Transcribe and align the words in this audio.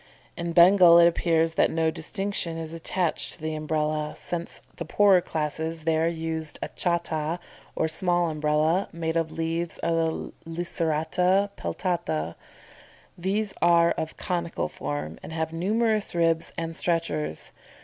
In 0.35 0.51
Bengal 0.53 0.97
it 0.97 1.05
appears 1.07 1.53
that 1.53 1.69
no 1.69 1.91
distinction 1.91 2.57
is 2.57 2.73
attached 2.73 3.33
to 3.33 3.39
the 3.39 3.53
Umbrella, 3.53 4.15
since 4.17 4.61
the 4.77 4.83
poorer 4.83 5.21
classes 5.21 5.83
there 5.83 6.07
use 6.07 6.55
a 6.63 6.69
cháta 6.69 7.37
or 7.75 7.87
small 7.87 8.31
Umbrella, 8.31 8.87
made 8.91 9.15
of 9.15 9.31
leaves 9.31 9.77
of 9.83 9.95
the 9.95 10.33
Licerata 10.49 11.51
peltata. 11.55 12.33
These 13.15 13.53
are 13.61 13.91
of 13.91 14.17
conical 14.17 14.67
form 14.67 15.19
and 15.21 15.33
have 15.33 15.53
numerous 15.53 16.15
ribs 16.15 16.51
and 16.57 16.75
stretchers. 16.75 17.51